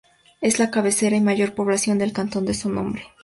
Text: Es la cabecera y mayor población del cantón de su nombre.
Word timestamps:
Es 0.41 0.57
la 0.57 0.71
cabecera 0.71 1.15
y 1.15 1.21
mayor 1.21 1.53
población 1.53 1.99
del 1.99 2.11
cantón 2.11 2.43
de 2.47 2.55
su 2.55 2.71
nombre. 2.71 3.03